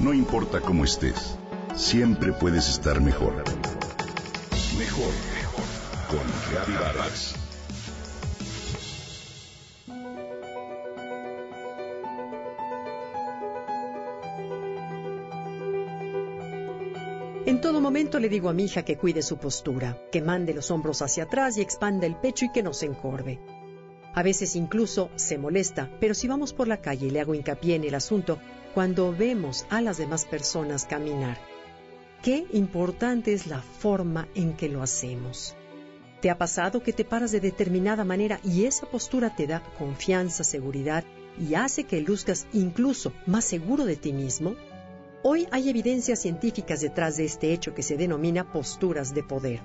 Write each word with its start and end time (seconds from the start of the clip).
No 0.00 0.14
importa 0.14 0.62
cómo 0.62 0.84
estés, 0.84 1.36
siempre 1.76 2.32
puedes 2.32 2.70
estar 2.70 3.02
mejor. 3.02 3.34
Mejor, 4.78 5.12
mejor. 5.34 5.64
Con 6.08 6.20
Reavivadas. 6.50 7.34
En 17.44 17.60
todo 17.60 17.82
momento 17.82 18.18
le 18.18 18.30
digo 18.30 18.48
a 18.48 18.54
mi 18.54 18.64
hija 18.64 18.82
que 18.86 18.96
cuide 18.96 19.20
su 19.20 19.36
postura, 19.36 19.98
que 20.10 20.22
mande 20.22 20.54
los 20.54 20.70
hombros 20.70 21.02
hacia 21.02 21.24
atrás 21.24 21.58
y 21.58 21.60
expanda 21.60 22.06
el 22.06 22.16
pecho 22.16 22.46
y 22.46 22.52
que 22.52 22.62
no 22.62 22.72
se 22.72 22.86
encorve. 22.86 23.38
A 24.14 24.22
veces 24.22 24.56
incluso 24.56 25.10
se 25.14 25.38
molesta, 25.38 25.88
pero 26.00 26.14
si 26.14 26.26
vamos 26.26 26.52
por 26.52 26.66
la 26.66 26.80
calle 26.80 27.06
y 27.06 27.10
le 27.10 27.20
hago 27.20 27.34
hincapié 27.34 27.76
en 27.76 27.84
el 27.84 27.94
asunto, 27.94 28.38
cuando 28.74 29.12
vemos 29.12 29.66
a 29.70 29.80
las 29.80 29.98
demás 29.98 30.24
personas 30.24 30.84
caminar, 30.84 31.38
qué 32.22 32.46
importante 32.52 33.32
es 33.32 33.46
la 33.46 33.62
forma 33.62 34.28
en 34.34 34.56
que 34.56 34.68
lo 34.68 34.82
hacemos. 34.82 35.54
¿Te 36.20 36.28
ha 36.28 36.36
pasado 36.36 36.82
que 36.82 36.92
te 36.92 37.04
paras 37.04 37.32
de 37.32 37.40
determinada 37.40 38.04
manera 38.04 38.40
y 38.44 38.64
esa 38.64 38.86
postura 38.86 39.34
te 39.34 39.46
da 39.46 39.62
confianza, 39.78 40.44
seguridad 40.44 41.04
y 41.38 41.54
hace 41.54 41.84
que 41.84 42.00
luzcas 42.00 42.46
incluso 42.52 43.12
más 43.26 43.44
seguro 43.44 43.84
de 43.84 43.96
ti 43.96 44.12
mismo? 44.12 44.54
Hoy 45.22 45.46
hay 45.50 45.70
evidencias 45.70 46.18
científicas 46.18 46.80
detrás 46.80 47.16
de 47.16 47.24
este 47.24 47.52
hecho 47.52 47.74
que 47.74 47.82
se 47.82 47.96
denomina 47.96 48.52
posturas 48.52 49.14
de 49.14 49.22
poder, 49.22 49.60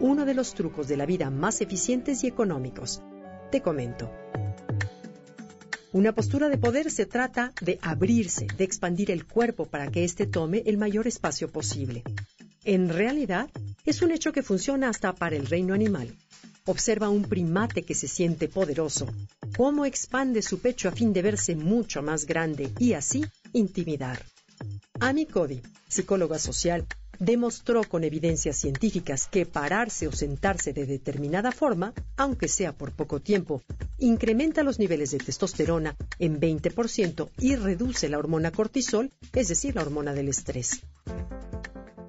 uno 0.00 0.24
de 0.24 0.34
los 0.34 0.54
trucos 0.54 0.88
de 0.88 0.96
la 0.96 1.06
vida 1.06 1.30
más 1.30 1.60
eficientes 1.60 2.24
y 2.24 2.26
económicos. 2.26 3.02
Te 3.54 3.62
comento. 3.62 4.10
Una 5.92 6.12
postura 6.12 6.48
de 6.48 6.58
poder 6.58 6.90
se 6.90 7.06
trata 7.06 7.52
de 7.60 7.78
abrirse, 7.82 8.48
de 8.58 8.64
expandir 8.64 9.12
el 9.12 9.26
cuerpo 9.28 9.66
para 9.66 9.92
que 9.92 10.02
éste 10.02 10.26
tome 10.26 10.64
el 10.66 10.76
mayor 10.76 11.06
espacio 11.06 11.48
posible. 11.52 12.02
En 12.64 12.88
realidad, 12.88 13.48
es 13.84 14.02
un 14.02 14.10
hecho 14.10 14.32
que 14.32 14.42
funciona 14.42 14.88
hasta 14.88 15.14
para 15.14 15.36
el 15.36 15.46
reino 15.46 15.72
animal. 15.72 16.16
Observa 16.64 17.10
un 17.10 17.22
primate 17.22 17.84
que 17.84 17.94
se 17.94 18.08
siente 18.08 18.48
poderoso, 18.48 19.06
cómo 19.56 19.84
expande 19.84 20.42
su 20.42 20.58
pecho 20.58 20.88
a 20.88 20.90
fin 20.90 21.12
de 21.12 21.22
verse 21.22 21.54
mucho 21.54 22.02
más 22.02 22.26
grande 22.26 22.72
y 22.80 22.94
así 22.94 23.24
intimidar. 23.52 24.20
Amy 24.98 25.26
Cody, 25.26 25.62
psicóloga 25.86 26.40
social, 26.40 26.88
demostró 27.18 27.82
con 27.84 28.04
evidencias 28.04 28.56
científicas 28.56 29.28
que 29.30 29.46
pararse 29.46 30.08
o 30.08 30.12
sentarse 30.12 30.72
de 30.72 30.86
determinada 30.86 31.52
forma, 31.52 31.92
aunque 32.16 32.48
sea 32.48 32.72
por 32.72 32.92
poco 32.92 33.20
tiempo, 33.20 33.62
incrementa 33.98 34.62
los 34.62 34.78
niveles 34.78 35.10
de 35.12 35.18
testosterona 35.18 35.96
en 36.18 36.40
20% 36.40 37.30
y 37.38 37.56
reduce 37.56 38.08
la 38.08 38.18
hormona 38.18 38.50
cortisol, 38.50 39.12
es 39.32 39.48
decir, 39.48 39.74
la 39.74 39.82
hormona 39.82 40.12
del 40.12 40.28
estrés. 40.28 40.80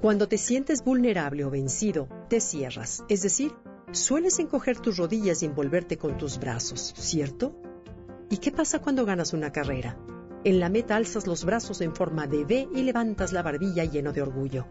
Cuando 0.01 0.27
te 0.27 0.37
sientes 0.37 0.83
vulnerable 0.83 1.45
o 1.45 1.49
vencido, 1.49 2.07
te 2.29 2.39
cierras, 2.39 3.03
es 3.09 3.21
decir, 3.21 3.53
sueles 3.91 4.39
encoger 4.39 4.79
tus 4.79 4.97
rodillas 4.97 5.41
y 5.41 5.45
envolverte 5.45 5.97
con 5.97 6.17
tus 6.17 6.37
brazos, 6.37 6.93
¿cierto? 6.97 7.59
¿Y 8.29 8.37
qué 8.37 8.51
pasa 8.51 8.79
cuando 8.79 9.05
ganas 9.05 9.33
una 9.33 9.51
carrera? 9.51 9.97
En 10.43 10.59
la 10.59 10.69
meta 10.69 10.95
alzas 10.95 11.25
los 11.25 11.43
brazos 11.43 11.81
en 11.81 11.95
forma 11.95 12.27
de 12.27 12.43
V 12.43 12.69
y 12.75 12.83
levantas 12.83 13.33
la 13.33 13.41
barbilla 13.41 13.83
lleno 13.85 14.13
de 14.13 14.21
orgullo. 14.21 14.67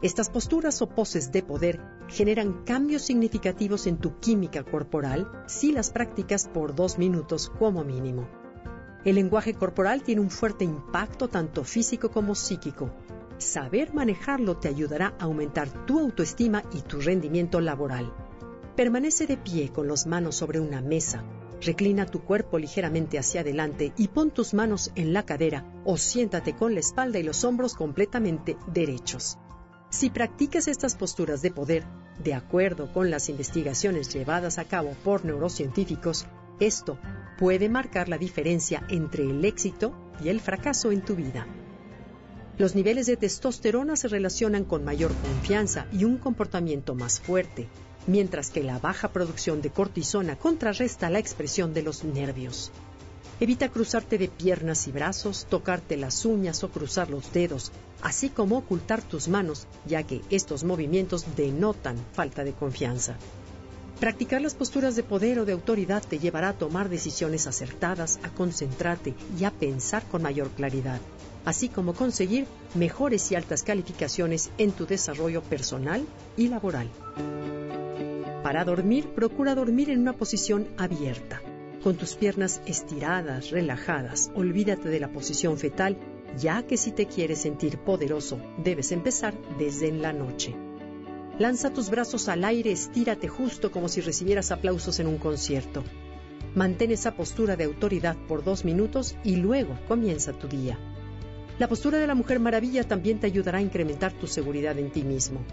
Estas 0.00 0.30
posturas 0.30 0.80
o 0.82 0.88
poses 0.88 1.32
de 1.32 1.42
poder 1.42 1.80
generan 2.08 2.64
cambios 2.64 3.02
significativos 3.02 3.86
en 3.86 3.98
tu 3.98 4.18
química 4.20 4.62
corporal 4.62 5.30
si 5.46 5.72
las 5.72 5.90
practicas 5.90 6.48
por 6.48 6.74
dos 6.74 6.98
minutos 6.98 7.50
como 7.58 7.84
mínimo. 7.84 8.28
El 9.04 9.16
lenguaje 9.16 9.54
corporal 9.54 10.02
tiene 10.02 10.20
un 10.20 10.30
fuerte 10.30 10.64
impacto 10.64 11.28
tanto 11.28 11.64
físico 11.64 12.10
como 12.10 12.34
psíquico. 12.34 12.90
Saber 13.38 13.94
manejarlo 13.94 14.56
te 14.56 14.68
ayudará 14.68 15.14
a 15.18 15.24
aumentar 15.24 15.68
tu 15.86 15.98
autoestima 15.98 16.62
y 16.72 16.82
tu 16.82 17.00
rendimiento 17.00 17.60
laboral. 17.60 18.12
Permanece 18.76 19.26
de 19.26 19.36
pie 19.36 19.70
con 19.72 19.88
las 19.88 20.06
manos 20.06 20.36
sobre 20.36 20.60
una 20.60 20.80
mesa 20.80 21.24
Reclina 21.60 22.06
tu 22.06 22.20
cuerpo 22.20 22.58
ligeramente 22.58 23.18
hacia 23.18 23.40
adelante 23.40 23.92
y 23.96 24.08
pon 24.08 24.30
tus 24.30 24.54
manos 24.54 24.92
en 24.94 25.12
la 25.12 25.24
cadera 25.24 25.64
o 25.84 25.96
siéntate 25.96 26.54
con 26.54 26.74
la 26.74 26.80
espalda 26.80 27.18
y 27.18 27.24
los 27.24 27.42
hombros 27.42 27.74
completamente 27.74 28.56
derechos. 28.72 29.38
Si 29.90 30.10
practicas 30.10 30.68
estas 30.68 30.94
posturas 30.94 31.40
de 31.40 31.50
poder, 31.50 31.84
de 32.22 32.34
acuerdo 32.34 32.92
con 32.92 33.10
las 33.10 33.28
investigaciones 33.30 34.12
llevadas 34.12 34.58
a 34.58 34.64
cabo 34.64 34.94
por 35.02 35.24
neurocientíficos, 35.24 36.26
esto 36.60 36.98
puede 37.38 37.68
marcar 37.68 38.08
la 38.08 38.18
diferencia 38.18 38.84
entre 38.90 39.24
el 39.24 39.44
éxito 39.44 39.94
y 40.22 40.28
el 40.28 40.40
fracaso 40.40 40.92
en 40.92 41.00
tu 41.00 41.14
vida. 41.14 41.46
Los 42.58 42.74
niveles 42.74 43.06
de 43.06 43.16
testosterona 43.16 43.96
se 43.96 44.08
relacionan 44.08 44.64
con 44.64 44.84
mayor 44.84 45.14
confianza 45.14 45.86
y 45.92 46.04
un 46.04 46.18
comportamiento 46.18 46.94
más 46.94 47.20
fuerte, 47.20 47.68
mientras 48.06 48.50
que 48.50 48.64
la 48.64 48.78
baja 48.78 49.12
producción 49.12 49.62
de 49.62 49.70
cortisona 49.70 50.36
contrarresta 50.36 51.08
la 51.08 51.20
expresión 51.20 51.72
de 51.72 51.82
los 51.82 52.04
nervios. 52.04 52.72
Evita 53.40 53.68
cruzarte 53.68 54.18
de 54.18 54.26
piernas 54.26 54.88
y 54.88 54.92
brazos, 54.92 55.46
tocarte 55.48 55.96
las 55.96 56.24
uñas 56.24 56.64
o 56.64 56.70
cruzar 56.70 57.08
los 57.08 57.32
dedos, 57.32 57.70
así 58.02 58.30
como 58.30 58.58
ocultar 58.58 59.00
tus 59.00 59.28
manos, 59.28 59.68
ya 59.86 60.02
que 60.02 60.22
estos 60.28 60.64
movimientos 60.64 61.24
denotan 61.36 61.96
falta 62.14 62.42
de 62.42 62.52
confianza. 62.52 63.16
Practicar 64.00 64.40
las 64.40 64.54
posturas 64.54 64.96
de 64.96 65.04
poder 65.04 65.38
o 65.38 65.44
de 65.44 65.52
autoridad 65.52 66.02
te 66.02 66.18
llevará 66.18 66.48
a 66.48 66.58
tomar 66.58 66.88
decisiones 66.88 67.46
acertadas, 67.46 68.18
a 68.24 68.28
concentrarte 68.30 69.14
y 69.38 69.44
a 69.44 69.52
pensar 69.52 70.02
con 70.08 70.22
mayor 70.22 70.50
claridad, 70.50 71.00
así 71.44 71.68
como 71.68 71.94
conseguir 71.94 72.46
mejores 72.74 73.30
y 73.30 73.36
altas 73.36 73.62
calificaciones 73.62 74.50
en 74.58 74.72
tu 74.72 74.84
desarrollo 74.84 75.42
personal 75.42 76.04
y 76.36 76.48
laboral. 76.48 76.90
Para 78.42 78.64
dormir, 78.64 79.08
procura 79.14 79.54
dormir 79.54 79.90
en 79.90 80.00
una 80.00 80.12
posición 80.12 80.68
abierta, 80.76 81.40
con 81.82 81.96
tus 81.96 82.14
piernas 82.14 82.60
estiradas, 82.66 83.50
relajadas. 83.50 84.30
Olvídate 84.34 84.88
de 84.88 85.00
la 85.00 85.12
posición 85.12 85.58
fetal, 85.58 85.96
ya 86.36 86.62
que 86.64 86.76
si 86.76 86.92
te 86.92 87.06
quieres 87.06 87.40
sentir 87.40 87.78
poderoso, 87.78 88.40
debes 88.62 88.92
empezar 88.92 89.34
desde 89.58 89.88
en 89.88 90.02
la 90.02 90.12
noche. 90.12 90.54
Lanza 91.38 91.72
tus 91.72 91.90
brazos 91.90 92.28
al 92.28 92.44
aire, 92.44 92.72
estírate 92.72 93.28
justo 93.28 93.70
como 93.70 93.88
si 93.88 94.00
recibieras 94.00 94.50
aplausos 94.50 94.98
en 94.98 95.06
un 95.06 95.18
concierto. 95.18 95.84
Mantén 96.54 96.90
esa 96.90 97.14
postura 97.14 97.56
de 97.56 97.64
autoridad 97.64 98.16
por 98.26 98.42
dos 98.42 98.64
minutos 98.64 99.16
y 99.22 99.36
luego 99.36 99.78
comienza 99.86 100.32
tu 100.32 100.48
día. 100.48 100.78
La 101.58 101.68
postura 101.68 101.98
de 101.98 102.06
la 102.06 102.14
Mujer 102.14 102.40
Maravilla 102.40 102.84
también 102.84 103.20
te 103.20 103.26
ayudará 103.26 103.58
a 103.58 103.62
incrementar 103.62 104.12
tu 104.12 104.26
seguridad 104.26 104.78
en 104.78 104.90
ti 104.90 105.02
mismo. 105.02 105.44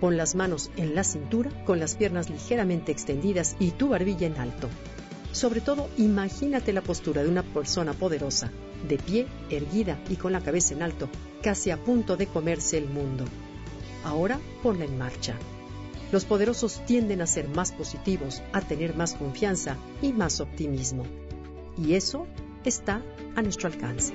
Pon 0.00 0.16
las 0.16 0.34
manos 0.34 0.70
en 0.76 0.94
la 0.94 1.04
cintura, 1.04 1.50
con 1.64 1.80
las 1.80 1.96
piernas 1.96 2.30
ligeramente 2.30 2.92
extendidas 2.92 3.56
y 3.58 3.70
tu 3.70 3.88
barbilla 3.88 4.26
en 4.26 4.36
alto. 4.36 4.68
Sobre 5.36 5.60
todo, 5.60 5.90
imagínate 5.98 6.72
la 6.72 6.80
postura 6.80 7.22
de 7.22 7.28
una 7.28 7.42
persona 7.42 7.92
poderosa, 7.92 8.50
de 8.88 8.96
pie, 8.96 9.26
erguida 9.50 10.00
y 10.08 10.16
con 10.16 10.32
la 10.32 10.40
cabeza 10.40 10.72
en 10.72 10.82
alto, 10.82 11.10
casi 11.42 11.70
a 11.70 11.76
punto 11.76 12.16
de 12.16 12.26
comerse 12.26 12.78
el 12.78 12.88
mundo. 12.88 13.26
Ahora 14.02 14.40
ponla 14.62 14.86
en 14.86 14.96
marcha. 14.96 15.34
Los 16.10 16.24
poderosos 16.24 16.80
tienden 16.86 17.20
a 17.20 17.26
ser 17.26 17.48
más 17.48 17.72
positivos, 17.72 18.42
a 18.54 18.62
tener 18.62 18.96
más 18.96 19.12
confianza 19.12 19.76
y 20.00 20.14
más 20.14 20.40
optimismo. 20.40 21.04
Y 21.76 21.92
eso 21.92 22.26
está 22.64 23.02
a 23.34 23.42
nuestro 23.42 23.68
alcance. 23.68 24.14